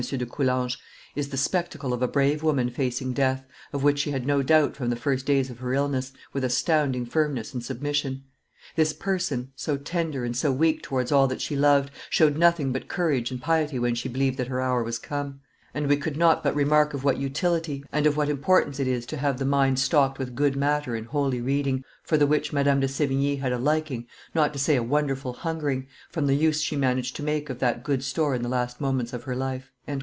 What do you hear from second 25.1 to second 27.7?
hungering, from the use she managed to make of